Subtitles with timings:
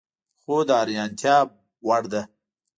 [0.41, 1.37] خو د حیرانتیا
[1.87, 2.21] وړ ده